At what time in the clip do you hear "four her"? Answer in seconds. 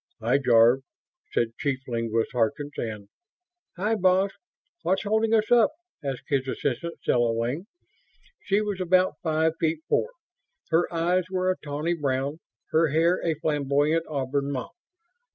9.87-10.91